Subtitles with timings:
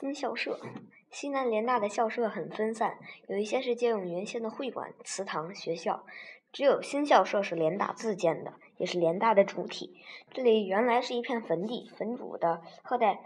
[0.00, 0.58] 新校舍，
[1.10, 6.06] 西南联大的校舍很分散，有一些是借用原先的会馆、祠堂、学校，
[6.52, 10.00] 只有新校舍是联大自建的，也是联大的主体。
[10.30, 13.20] 这里原来是一片坟地，坟主的后代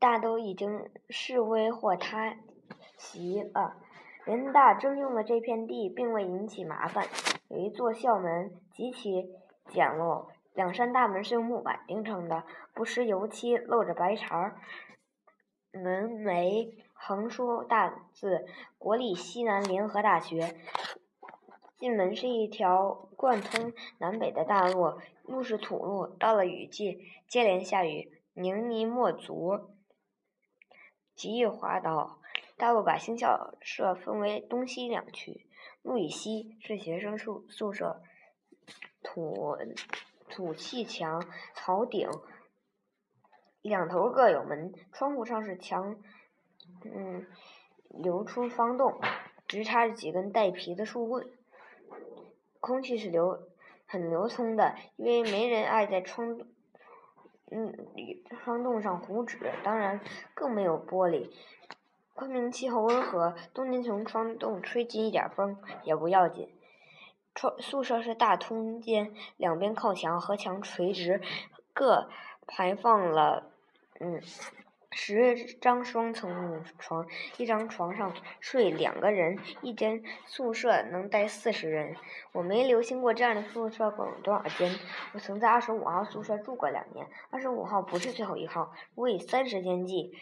[0.00, 2.36] 大都已经示威或塌
[2.96, 3.76] 席了。
[4.24, 7.06] 联大征用了这片地，并未引起麻烦。
[7.46, 9.30] 有一座校门，极其
[9.68, 12.42] 简陋，两扇大门是用木板钉成的，
[12.74, 14.56] 不施油漆，露着白茬儿。
[15.72, 18.46] 门楣横书大字
[18.76, 20.54] “国立西南联合大学”。
[21.78, 26.06] 进门是一条贯通南北的大路，路是土路。
[26.06, 29.70] 到了雨季，接连下雨，泥泥没足，
[31.16, 32.20] 极易滑倒。
[32.58, 35.46] 大路把新校舍分为东西两区，
[35.80, 38.02] 路以西是学生宿宿舍，
[39.02, 39.56] 土
[40.28, 42.08] 土砌墙，草顶。
[43.62, 45.96] 两头各有门，窗户上是墙，
[46.84, 47.24] 嗯，
[47.88, 49.00] 流出方洞，
[49.46, 51.26] 直插着几根带皮的树棍。
[52.58, 53.40] 空气是流
[53.86, 56.40] 很流通的，因为没人爱在窗，
[57.50, 57.72] 嗯，
[58.42, 60.00] 窗洞上糊纸，当然
[60.34, 61.30] 更没有玻璃。
[62.14, 66.52] 昆明气候温和，冬天从窗洞吹进一点风也不要紧。
[67.34, 71.22] 窗宿舍是大通间，两边靠墙，和墙垂直，
[71.72, 72.10] 各
[72.46, 73.51] 排放了。
[74.04, 74.20] 嗯，
[74.90, 81.94] 十张双层床，一张床上睡两个人，一间宿舍能待四十人。
[82.32, 84.74] 我没留心过这样的宿舍共有多少间。
[85.12, 88.72] 我曾在二十五号宿舍住过两年，二十五号不是最后一号。
[88.96, 90.18] 如果以三十间计，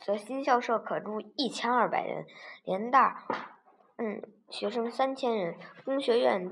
[0.00, 2.24] 则新校舍可住一千二百人。
[2.64, 3.26] 联大，
[3.98, 5.54] 嗯，学生三千人。
[5.84, 6.50] 工学院。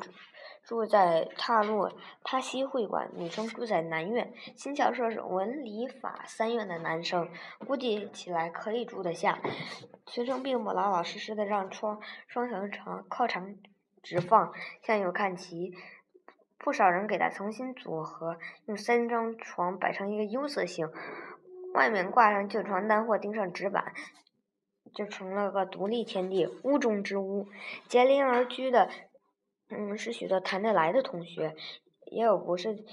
[0.67, 1.93] 住在踏路
[2.25, 4.33] 他西会馆，女生住在南院。
[4.57, 7.29] 新校舍是文理法三院的男生，
[7.69, 9.39] 估计起来可以住得下。
[10.09, 13.55] 学生并不老老实实的让窗双层床靠墙
[14.03, 15.73] 直放，向右看齐。
[16.59, 20.91] 不少人给他重新组合，用三张床摆成一个 U 字形，
[21.75, 23.93] 外面挂上旧床单或钉上纸板，
[24.93, 27.47] 就成了个独立天地，屋中之屋。
[27.87, 28.91] 结邻而居的。
[29.69, 31.55] 嗯，是许多谈得来的同学，
[32.07, 32.85] 也有不是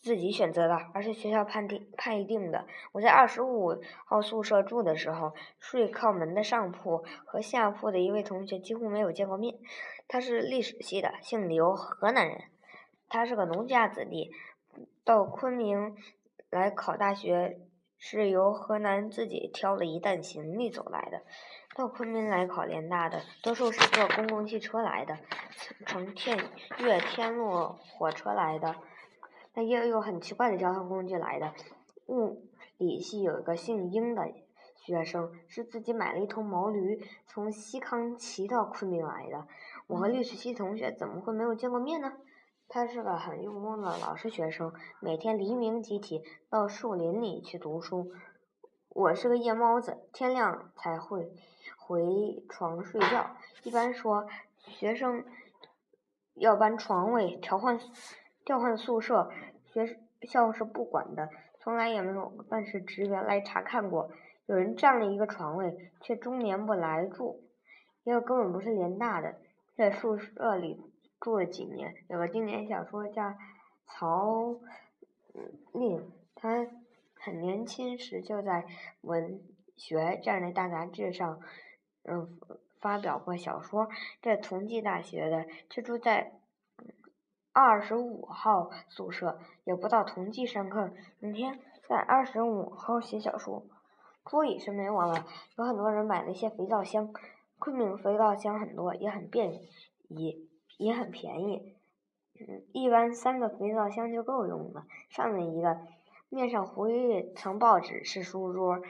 [0.00, 2.66] 自己选择的，而是学校判定判定的。
[2.92, 9.56] 我在二十五号宿舍住的时候，睡靠门的上铺和下铺的一位同学几乎没有见过面。
[10.08, 12.42] 他是历史系的，姓刘，河南人。
[13.08, 14.32] 他是个农家子弟，
[15.04, 15.96] 到昆明
[16.50, 17.60] 来考大学
[17.96, 21.22] 是由河南自己挑了一担行李走来的。
[21.76, 25.18] 到昆明来考联大的，多数是坐公共汽车来的，
[25.86, 26.38] 乘天
[26.78, 28.76] 越天路火车来的，
[29.54, 31.52] 那也有很奇怪的交通工具来的。
[32.06, 32.48] 物
[32.78, 34.32] 理系有一个姓英的
[34.76, 39.48] 学生，是自己买了一头毛驴，从西康骑到昆明来的。
[39.88, 42.12] 我和历史系同学怎么会没有见过面呢？
[42.68, 48.12] 他是个很用功的老实学生，每天黎明集体到树林里去读书。
[48.94, 51.32] 我是个夜猫子，天亮才会。
[51.76, 53.36] 回床睡觉。
[53.64, 55.24] 一般说，学生
[56.34, 57.78] 要搬床位、调换、
[58.44, 59.30] 调换宿舍，
[59.66, 61.28] 学校是不管的，
[61.58, 64.10] 从来也没有办事职员来查看过。
[64.46, 67.40] 有人占了一个床位，却终年不来住；
[68.04, 69.34] 也有根本不是联大的，
[69.76, 70.80] 在宿舍里
[71.20, 71.92] 住了几年。
[72.08, 73.36] 有个经典小说家
[73.88, 74.54] 曹
[75.72, 76.66] 令，他
[77.24, 78.66] 很年轻时就在
[79.00, 79.40] 文
[79.76, 81.40] 学这样的大杂志上。
[82.02, 82.38] 嗯，
[82.80, 83.88] 发表过小说，
[84.20, 86.32] 这同济大学的，就住在
[87.52, 90.92] 二十五号宿舍，也不到同济上课。
[91.18, 91.58] 每天
[91.88, 93.64] 在二十五号写小说。
[94.26, 97.10] 桌椅是没有了，有很多人买了一些肥皂箱。
[97.58, 99.62] 昆明肥皂箱很多，也很便
[100.08, 101.76] 宜，也很便宜。
[102.38, 104.84] 嗯，一般三个肥皂箱就够用了。
[105.08, 105.78] 上面一个，
[106.34, 108.82] 面上糊一层报纸是书桌。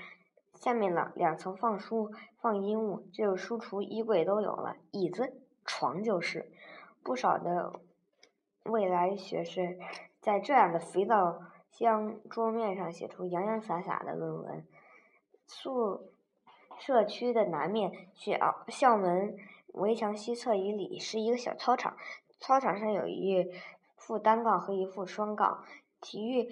[0.54, 6.50] 下面两两层放书、放衣物，只有书橱、衣柜都有了，椅子、床就是。
[7.02, 7.80] 不少的
[8.62, 9.76] 未来学生
[10.20, 14.66] 在这样的肥皂箱桌面上写出洋洋洒洒的论文。
[15.46, 16.12] 宿
[16.78, 19.36] 舍区的南面，学校校门
[19.74, 21.94] 围墙西侧以里是一个小操场，
[22.40, 23.52] 操场上有一
[23.96, 25.62] 副单杠和一副双杠，
[26.00, 26.48] 体育。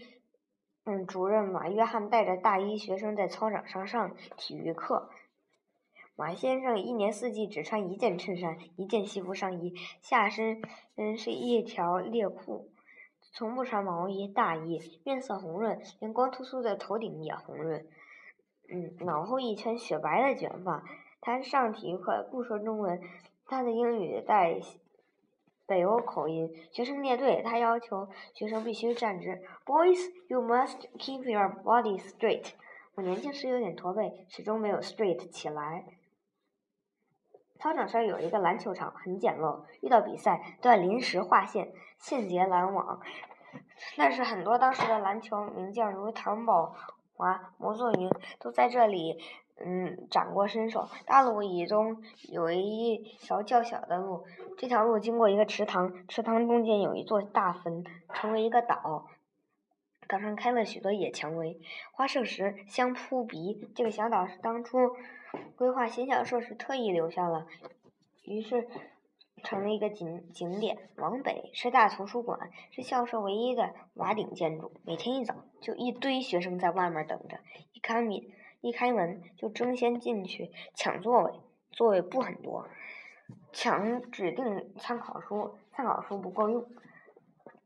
[0.84, 5.10] 嗯，主任马约翰带着大一学生在操场上上体育课。
[6.16, 10.60] 马先生一年四季只穿一件衬衫、一件西服上衣，下身
[10.96, 12.70] 嗯是一条猎裤，
[13.32, 17.86] 从不穿毛衣、大衣，面色红润，连光秃秃的头顶也红润。
[18.68, 20.82] 嗯，脑后一圈雪白的卷发。
[21.20, 23.00] 他上体育课不说中文，
[23.46, 24.60] 他的英语带
[25.66, 26.50] 北欧口音。
[26.70, 29.42] 学生列队，他要求学生必须站直。
[29.64, 32.52] Boys, you must keep your body straight。
[32.94, 35.84] 我年轻时有点驼背，始终没有 straight 起来。
[37.58, 39.62] 操场上有一个篮球场，很简陋。
[39.80, 43.00] 遇到比赛都要临时划线，线结篮网。
[43.96, 46.74] 但是很多当时的篮球名将，如唐宝
[47.14, 48.10] 华、毛作云，
[48.40, 49.22] 都在这里。
[49.64, 50.88] 嗯，展过身手。
[51.06, 54.24] 大路以东有一条较小的路，
[54.58, 59.06] 这条路经过一个池塘，池塘中间有一座大坟，成为一个岛。
[60.08, 61.60] 岛上开了许多野蔷薇，
[61.92, 63.70] 花盛时香扑鼻。
[63.74, 64.78] 这个小岛是当初
[65.56, 67.46] 规划新校舍时特意留下了，
[68.24, 68.68] 于是
[69.44, 70.90] 成了一个景景点。
[70.96, 74.72] 往北是大图书馆，是校舍唯一的瓦顶建筑。
[74.84, 77.38] 每天一早就一堆学生在外面等着，
[77.72, 78.34] 一开米。
[78.62, 81.32] 一开门就争先进去抢座位，
[81.72, 82.68] 座位不很多，
[83.52, 86.64] 抢指定参考书，参考书不够用。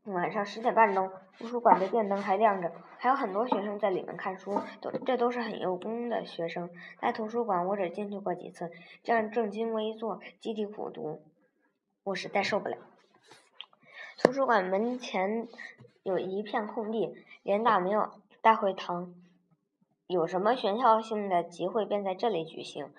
[0.05, 6.67] 晚上十点半钟，图书馆的电灯还亮着，还有很多学生在里面看书，都这都是很用功的学生。
[6.99, 8.71] 在图书馆，我只进去过几次，
[9.03, 11.21] 这样正襟危坐，集体苦读，
[12.05, 12.77] 我实在受不了。
[14.17, 15.47] 图书馆门前
[16.01, 17.13] 有一片空地，
[17.43, 18.09] 连大没有
[18.41, 19.13] 大会堂。
[20.07, 22.93] 有什么学校性的集会，便在这里举行。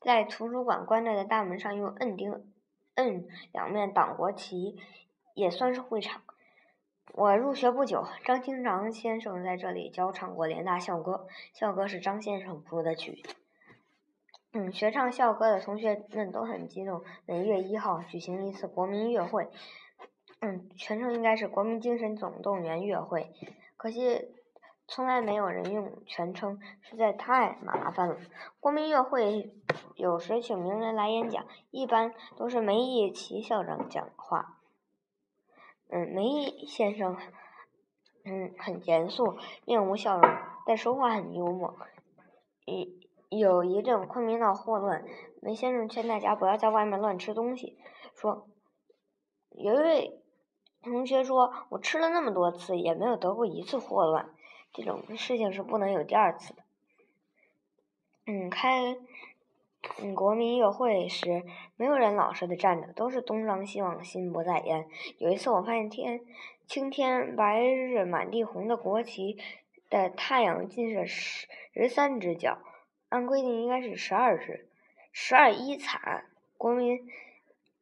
[0.00, 2.52] 在图书馆关着的大门上，用摁钉
[2.96, 4.76] 摁两面党国旗，
[5.34, 6.22] 也算是会场。
[7.12, 13.22] 我入学不久，张清长先生在这里教唱过联大校歌，校歌是张先生谱的曲。
[14.52, 17.04] 嗯，学唱校歌的同学们都很激动。
[17.26, 19.48] 每月一号举行一次国民乐会，
[20.40, 23.32] 嗯，全称应该是国民精神总动员乐会。
[23.76, 24.34] 可惜。
[24.86, 28.16] 从来没有人用全称，实在太麻烦了。
[28.60, 29.50] 国民乐会
[29.96, 34.58] 有时请名人来演讲，一般都是梅贻琦校长讲话。
[35.88, 37.16] 嗯，梅先生，
[38.24, 40.30] 嗯，很严肃，面无笑容，
[40.66, 41.74] 但说话很幽默。
[42.66, 45.04] 一有一阵昆明闹霍乱，
[45.40, 47.78] 梅先生劝大家不要在外面乱吃东西，
[48.14, 48.46] 说
[49.50, 50.22] 有一位
[50.82, 54.28] 同学说：“我吃了那么多次，也没有得过一次霍乱。”
[54.74, 56.62] 这种事情是不能有第二次的。
[58.26, 58.96] 嗯，开
[60.02, 61.44] 嗯国民乐会时，
[61.76, 64.88] 没有人老实的站着，都是东张西望，心不在焉。
[65.18, 66.20] 有一次，我发现天
[66.66, 69.38] 青天白日满地红的国旗
[69.88, 72.58] 的太阳近视十十三只脚，
[73.10, 74.68] 按规定应该是十二只，
[75.12, 76.26] 十二一惨。
[76.58, 77.08] 国民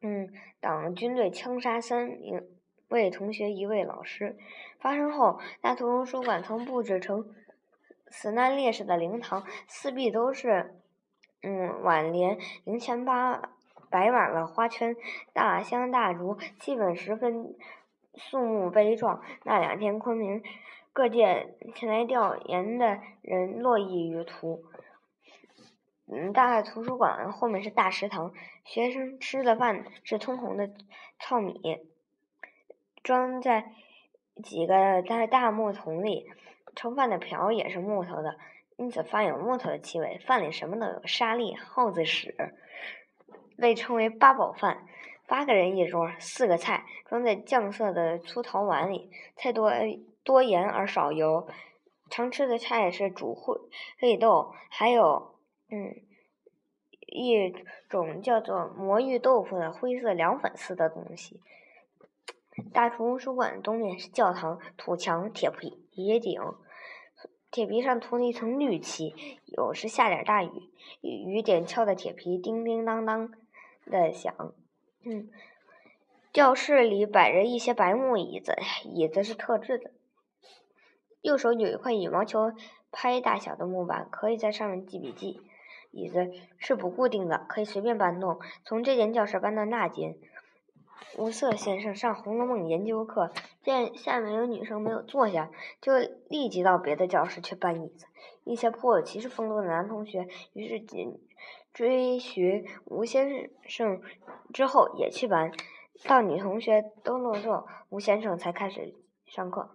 [0.02, 0.30] 嗯
[0.60, 2.46] 党军队枪杀三名。
[2.88, 4.36] 位同学，一位老师。
[4.82, 7.24] 发生后，大图书馆曾布置成
[8.08, 10.74] 死难烈士的灵堂，四壁都是
[11.42, 13.50] 嗯挽联，灵前八
[13.88, 14.96] 摆满了花圈、
[15.32, 17.54] 大香大烛，气氛十分
[18.16, 19.22] 肃穆悲壮。
[19.44, 20.42] 那两天，昆明
[20.92, 24.64] 各界前来调研的人络绎于途。
[26.06, 28.34] 嗯，大图书馆后面是大食堂，
[28.64, 30.68] 学生吃的饭是通红的
[31.20, 31.86] 糙米。
[33.04, 33.72] 装在
[34.42, 36.30] 几个在大木桶里，
[36.74, 38.36] 盛饭的瓢也是木头的，
[38.76, 40.18] 因此饭有木头的气味。
[40.26, 42.34] 饭里什么都有，沙粒、耗子屎，
[43.58, 44.86] 被称为八宝饭。
[45.28, 49.70] 八个人一桌，四个菜，装在酱色的粗陶碗里，菜多
[50.24, 51.48] 多盐而少油。
[52.10, 53.58] 常吃的菜是煮灰
[53.98, 55.36] 黑豆，还有
[55.70, 55.94] 嗯
[57.06, 57.54] 一
[57.88, 61.40] 种叫做魔芋豆腐的灰色凉粉似的东西。
[62.72, 66.40] 大图书馆东面是教堂，土墙、铁皮顶，
[67.50, 69.14] 铁皮上涂了一层绿漆。
[69.46, 73.32] 有时下点大雨，雨点敲的铁皮叮叮当当
[73.86, 74.34] 的响。
[75.04, 75.30] 嗯，
[76.32, 78.54] 教室里摆着一些白木椅子，
[78.84, 79.90] 椅子是特制的。
[81.22, 82.52] 右手有一块羽毛球
[82.90, 85.40] 拍大小的木板，可以在上面记笔记。
[85.90, 90.16] 椅子是不固定的，可以随便搬动，从这间教室搬到那间。
[91.18, 93.30] 吴瑟先生上《红楼梦》研究课，
[93.62, 95.92] 见下面有女生没有坐下，就
[96.28, 98.06] 立即到别的教室去搬椅子。
[98.44, 101.20] 一些颇有骑士风度的男同学，于是紧
[101.72, 104.00] 追寻吴先生
[104.52, 105.52] 之后也去搬。
[106.04, 108.94] 到女同学都落座，吴先生才开始
[109.26, 109.70] 上课。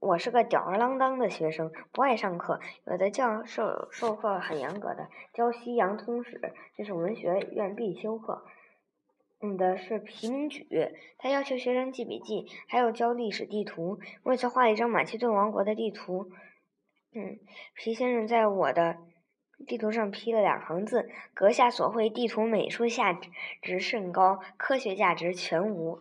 [0.00, 2.60] 我是个吊儿郎当的学生，不爱上课。
[2.84, 6.40] 有的教授授课很严格的，教西洋通史，
[6.76, 8.44] 这是文学院必修课。
[9.44, 10.66] 用的是皮名举，
[11.18, 13.98] 他要求学生记笔记，还有教历史地图。
[14.22, 16.30] 为此画了一张马其顿王国的地图，
[17.14, 17.38] 嗯，
[17.74, 18.96] 皮先生在我的
[19.66, 23.18] 地图上批了两行字：“阁下所绘地图美术价
[23.60, 26.00] 值甚高，科学价值全无。”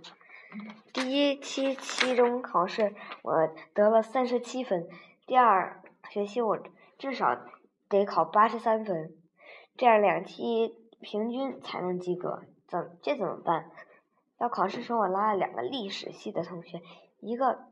[0.93, 4.87] 第一期期中考试我得了三十七分，
[5.25, 6.57] 第二学期我
[6.97, 7.45] 至少
[7.89, 9.13] 得考八十三分，
[9.75, 12.43] 这样两期平均才能及格。
[12.73, 13.69] 怎这怎么办？
[14.39, 16.81] 要考试时我拉了两个历史系的同学，
[17.19, 17.67] 一个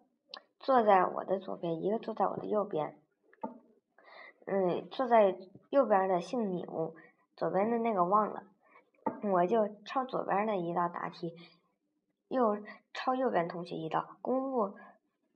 [0.60, 3.00] 坐在我的左边，一个坐在我的右边。
[4.46, 5.36] 嗯，坐在
[5.72, 6.94] 右边的姓钮，
[7.36, 8.44] 左边的那个忘了，
[9.24, 11.36] 我就抄左边的一道答题。
[12.28, 12.60] 又
[12.94, 14.76] 抄右边同学一道，公布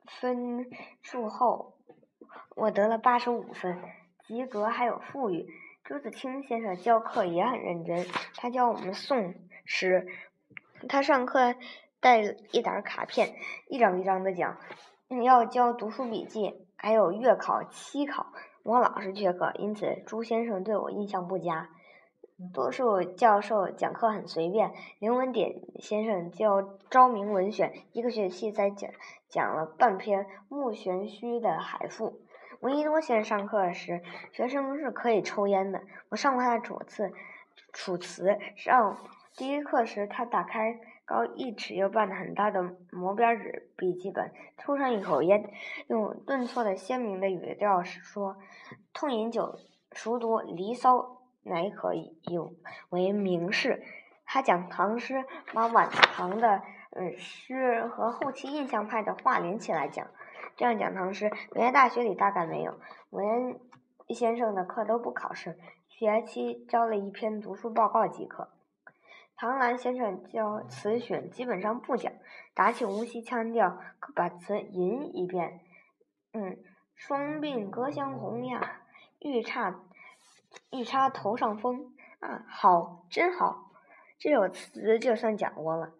[0.05, 0.69] 分
[1.01, 1.73] 数后，
[2.55, 3.81] 我得了八十五分，
[4.27, 5.49] 及格还有富裕。
[5.83, 8.05] 朱自清先生教课也很认真，
[8.35, 10.07] 他教我们宋时，
[10.87, 11.55] 他上课
[11.99, 13.35] 带一沓卡片，
[13.67, 14.57] 一张一张的讲，
[15.23, 18.27] 要交读书笔记，还有月考、期考。
[18.63, 21.69] 我老是缺课，因此朱先生对我印象不佳。
[22.53, 28.91] 多数教授讲课很随便，林文典先生教《昭明文选》，一个学期才讲
[29.29, 32.09] 讲了半篇穆玄虚的《海赋》。
[32.59, 35.81] 闻一多先生上课时，学生是可以抽烟的。
[36.09, 37.07] 我上过他的主次
[37.71, 38.97] 《楚辞》，上
[39.37, 45.51] 第一课时，他打开高一尺又半的很大的磨边纸笔记本，抽上一口烟，
[45.87, 48.37] 用顿挫的鲜明的语调说
[48.93, 49.59] ：“痛饮酒，
[49.91, 50.97] 熟读《离骚》。”
[51.43, 52.17] 乃可以
[52.89, 53.83] 为名士。
[54.25, 60.07] 他讲唐诗，把晚唐的嗯诗和后期印象派的画连起来讲。
[60.55, 62.79] 这样讲唐诗，文言大学里大概没有。
[63.09, 63.59] 文
[64.07, 68.54] 先生的课都不考试，学期交了一篇读书报告即可。
[69.37, 72.13] 唐兰先生教词选，基本上不讲，
[72.53, 73.77] 打起无锡腔调，
[74.15, 75.59] 把词吟一遍。
[76.31, 76.57] 嗯，
[76.95, 78.81] 双鬓隔香红呀，
[79.19, 79.81] 玉叉。
[80.69, 83.71] 一插头上风啊，好，真好，
[84.17, 85.93] 这首词就算讲过了。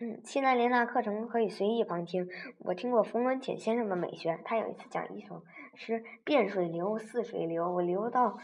[0.00, 2.26] 嗯，西南联大课程可以随意旁听。
[2.60, 8.38] 我听过冯文潜先生的美学，他有一次讲一首诗：汴水流，泗水流，我流到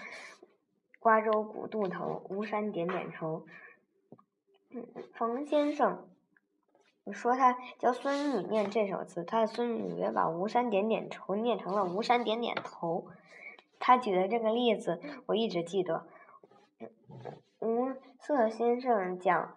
[0.99, 3.46] 瓜州古渡头，吴山点点愁。
[4.72, 6.08] 嗯，冯先生
[7.12, 13.06] 说他教孙女念这首词，他的孙女也把吴山点点头念成了吴山点点头。
[13.80, 16.06] 他举的这个例子我一直记得。
[17.58, 17.88] 吴
[18.20, 19.56] 瑟先生讲，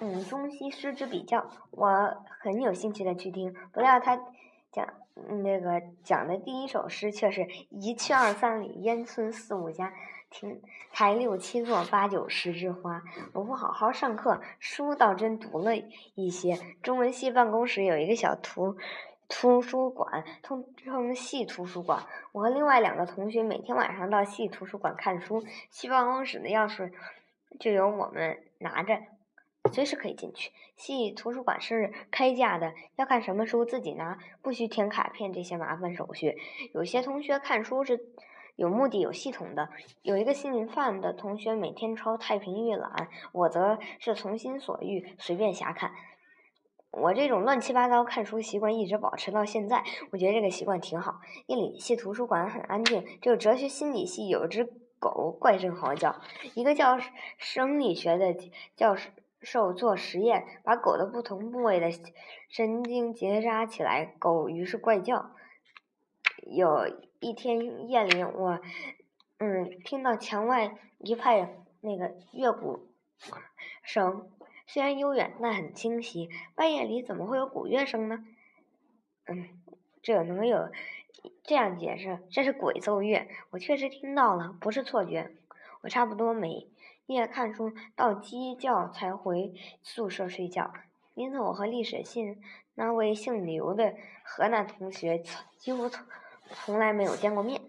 [0.00, 3.54] 嗯，中西诗之比较，我很有兴趣的去听。
[3.72, 4.20] 不料他
[4.70, 4.94] 讲
[5.42, 9.94] 那个讲的第一首诗却是一去二三里，烟村四五家，
[10.34, 10.60] 亭
[10.92, 13.04] 台六七座，八九十枝花。
[13.32, 15.76] 我不好好上课，书倒真读了
[16.16, 16.58] 一些。
[16.82, 18.76] 中文系办公室有一个小图。
[19.26, 22.04] 图书馆通称系图书馆。
[22.32, 25.44] 我和另外两个同学每天晚上到系图书馆看书。
[25.70, 26.92] 系办公室的钥匙
[27.58, 28.98] 就由我们拿着，
[29.72, 30.50] 随时可以进去。
[30.76, 36.36] 系图书馆是开架的，要看什么书自己拿，不需填卡片这些麻烦手续。
[36.74, 37.98] 有些同学看书是
[38.56, 39.68] 有目的、有系统的。
[40.02, 42.90] 有一个姓范的同学每天抄《太平御览》，
[43.32, 45.92] 我则是从心所欲，随便瞎看。
[46.90, 49.82] 我这种乱七八糟看书习惯一直保持到现在，
[50.12, 51.20] 我觉得这个习惯挺好。
[51.46, 56.20] 夜里系图书馆很安静，只有哲学心理系有只狗怪声嚎叫。
[56.54, 56.96] 一个教
[57.36, 58.32] 生理学的
[58.76, 58.96] 教
[59.42, 61.90] 授做实验，把狗的不同部位的
[62.48, 65.32] 神经结扎起来，狗于是怪叫。
[66.46, 66.86] 有
[67.24, 68.60] 一天夜里，我
[69.38, 72.86] 嗯听到墙外一派那个乐鼓
[73.82, 74.30] 声。
[74.66, 76.28] 虽然悠远，但很清晰。
[76.54, 78.22] 半夜里怎么会有鼓乐声呢？
[79.26, 79.48] 嗯，
[80.02, 80.70] 这能有
[81.42, 82.18] 这样解释？
[82.30, 83.26] 这是鬼奏乐。
[83.48, 85.34] 我确实听到了，不是错觉。
[85.80, 86.68] 我差不多每
[87.06, 90.74] 夜看书到鸡叫才回宿舍睡觉，
[91.14, 92.36] 因此我和历史系
[92.74, 95.22] 那位姓刘的河南同学
[95.56, 96.04] 几乎从
[96.50, 97.60] 从来没有见过面。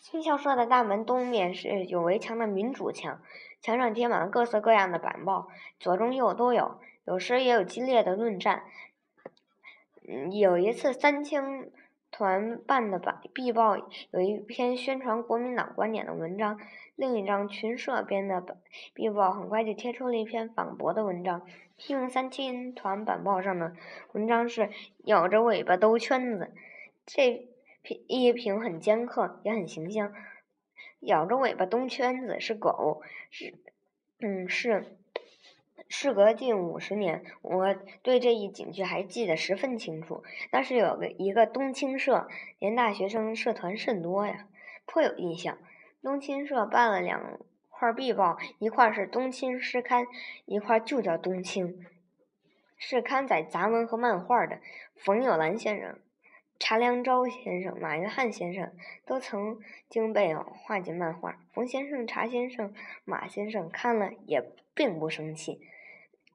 [0.00, 3.20] 新校舍的大门东面是有围墙的民主墙。
[3.60, 5.48] 墙上贴满了各色各样的板报，
[5.80, 8.64] 左中右都有，有时也有激烈的论战。
[10.06, 11.72] 嗯，有一次三青
[12.10, 13.78] 团办的板壁报
[14.10, 16.60] 有一篇宣传国民党观点的文章，
[16.94, 18.58] 另一张群社编的板
[18.92, 21.40] 壁报很快就贴出了一篇反驳的文章，
[21.78, 23.72] 批评三青团板报上的
[24.12, 24.68] 文章是
[25.04, 26.52] 咬着尾巴兜圈子。
[27.06, 27.48] 这
[28.08, 30.12] 一评很尖刻，也很形象。
[31.00, 33.54] 咬着尾巴兜圈子是狗，是，
[34.20, 34.96] 嗯是，
[35.88, 40.22] 事隔近五十年，我对这一景区还记得十分清楚。
[40.50, 42.26] 那是有个一个冬青社，
[42.58, 44.48] 连大学生社团甚多呀，
[44.86, 45.58] 颇有印象。
[46.02, 47.38] 冬青社办了两
[47.68, 50.04] 块壁报，一块是《冬青诗刊》，
[50.46, 51.68] 一块就叫《冬青》，
[52.78, 54.58] 是刊载杂文和漫画的。
[54.96, 55.98] 冯友兰先生。
[56.58, 58.72] 查良钊先生、马约翰先生
[59.04, 61.38] 都曾经被画进漫画。
[61.52, 62.72] 冯先生、查先生、
[63.04, 64.42] 马先生看了也
[64.74, 65.60] 并不生气。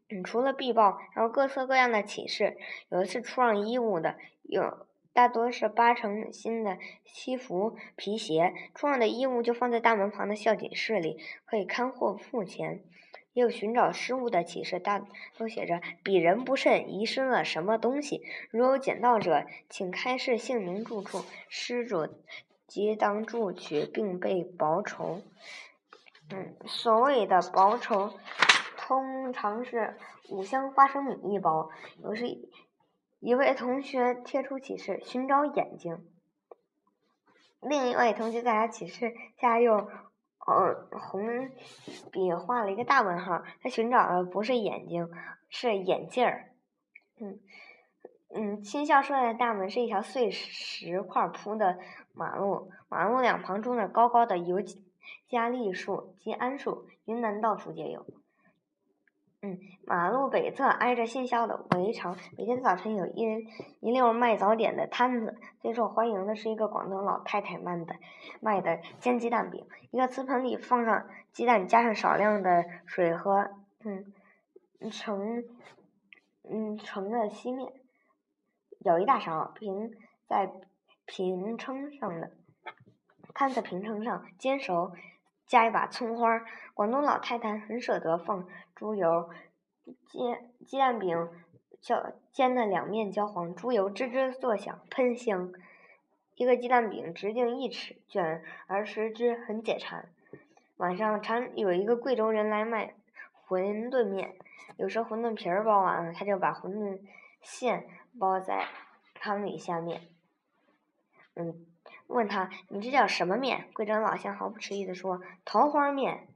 [0.09, 2.57] 嗯，除了壁报，还有各色各样的启示。
[2.89, 8.53] 有一次出让衣物的，有大多是八成新的西服、皮鞋。
[8.75, 12.81] 出让的衣物就放在大门旁的校警室里，可以看货付钱。
[13.33, 15.05] 也有寻找失物的启示，大
[15.37, 22.07] 都写着“鄙人不慎遗失了什么东西，如有捡到者，请开示姓名、住处，失主
[22.67, 25.21] 即当助取，并备薄酬。”
[26.31, 28.13] 嗯，所谓的薄酬，
[28.77, 29.97] 通常是
[30.29, 31.69] 五香花生米一包。
[32.03, 32.25] 有时
[33.19, 35.97] 一位同学贴出启示，寻找眼睛；
[37.61, 39.87] 另一位同学在他启示下又。
[40.49, 41.49] 嗯，红
[42.11, 43.43] 笔画了一个大问号。
[43.61, 45.09] 他寻找的不是眼睛，
[45.49, 46.49] 是眼镜儿。
[47.19, 47.39] 嗯
[48.33, 51.79] 嗯，新校舍的大门是一条碎石块铺的
[52.13, 54.61] 马路，马路两旁种着高高的尤
[55.27, 58.05] 加利树及桉树，云南到处皆有。
[59.41, 63.47] 嗯，马路北侧挨着新校的围墙，每天早晨有一
[63.79, 67.95] 一溜卖早点的摊子，最受欢迎的是一个广东老太太卖的
[68.41, 69.65] 卖的煎鸡蛋饼。
[69.91, 73.49] 一个瓷盆里放上鸡蛋，加上少量的水和
[73.85, 74.11] 嗯
[74.91, 75.45] 盛
[76.43, 77.71] 嗯盛的稀面，
[78.81, 79.91] 舀一大勺，平
[80.27, 80.51] 在
[81.05, 82.31] 平撑上的
[83.33, 84.91] 摊子平撑上煎熟。
[85.47, 86.43] 加一把葱花，
[86.75, 88.45] 广东老太太很舍得放
[88.79, 89.29] 猪油，
[90.07, 91.27] 煎鸡蛋饼
[91.81, 95.51] 焦煎的两面焦黄，猪油吱吱作响，喷香。
[96.35, 100.07] 一个鸡蛋饼直径一尺，卷而食之，很解馋。
[100.77, 102.93] 晚上常有一个贵州人来卖
[103.49, 104.37] 馄饨面，
[104.77, 107.01] 有时馄饨皮儿包完了，他就把馄饨
[107.41, 107.85] 馅
[108.17, 108.65] 包在
[109.13, 110.03] 汤里下面。
[111.35, 111.65] 嗯。
[112.07, 116.28] 问他：“你这叫什么面？”贵州老乡毫不迟疑地说：“桃花面。”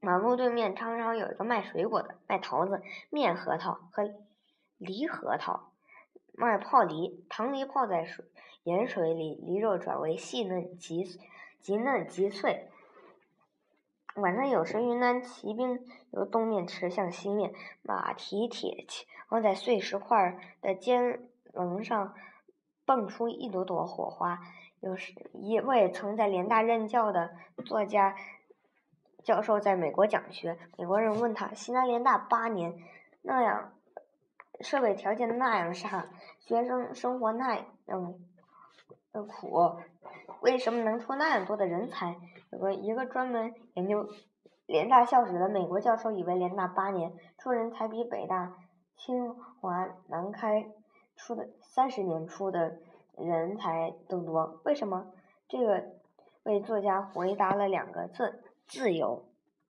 [0.00, 4.14] 马路对面常常有一个卖水果的，卖桃子、面核桃和
[4.78, 5.72] 梨核桃，
[6.34, 7.24] 卖泡梨。
[7.28, 8.24] 糖梨泡在水
[8.62, 11.04] 盐水里，梨肉转为细嫩、极
[11.60, 12.68] 极嫩、极脆。
[14.14, 22.14] 晚上有时云南骑兵由东面驰向西面，马蹄铁器放在碎石块的尖棱上。
[22.84, 24.40] 蹦出一朵朵火花。
[24.80, 27.32] 有时一位曾在联大任教的
[27.66, 28.16] 作家
[29.24, 32.74] 教授在美国讲学，美国人问他：西南联大八年，
[33.22, 33.72] 那样
[34.60, 36.06] 设备条件那样差，
[36.40, 38.14] 学生生活那样
[39.12, 39.76] 的苦，
[40.40, 42.16] 为什么能出那样多的人才？
[42.50, 44.08] 有个一个专门研究
[44.66, 48.54] 联大校史的美国教授以为联大八年出人才比北大、
[48.96, 50.70] 清华、南开。
[51.20, 52.76] 出的三十年出的
[53.16, 55.10] 人才都多，为什么？
[55.48, 55.84] 这个
[56.44, 59.27] 为作家回答了两个字：自由。